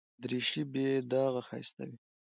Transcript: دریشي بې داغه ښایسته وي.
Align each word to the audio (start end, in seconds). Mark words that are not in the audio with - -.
دریشي 0.21 0.63
بې 0.71 0.87
داغه 1.11 1.41
ښایسته 1.47 1.83
وي. 1.89 1.97